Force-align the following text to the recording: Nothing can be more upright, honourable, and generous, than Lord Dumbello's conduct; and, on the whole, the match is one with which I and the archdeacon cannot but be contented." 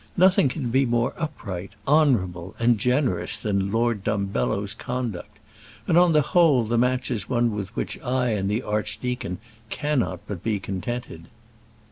Nothing 0.17 0.49
can 0.49 0.71
be 0.71 0.87
more 0.87 1.13
upright, 1.15 1.73
honourable, 1.87 2.55
and 2.57 2.79
generous, 2.79 3.37
than 3.37 3.71
Lord 3.71 4.03
Dumbello's 4.03 4.73
conduct; 4.73 5.37
and, 5.87 5.95
on 5.95 6.11
the 6.11 6.21
whole, 6.23 6.63
the 6.65 6.75
match 6.75 7.11
is 7.11 7.29
one 7.29 7.51
with 7.53 7.75
which 7.75 8.01
I 8.01 8.29
and 8.29 8.49
the 8.49 8.63
archdeacon 8.63 9.37
cannot 9.69 10.21
but 10.27 10.41
be 10.41 10.59
contented." 10.59 11.27